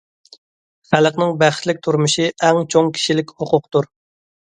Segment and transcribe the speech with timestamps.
[0.93, 3.93] خەلقنىڭ بەختلىك تۇرمۇشى ئەڭ چوڭ كىشىلىك ھوقۇقتۇر.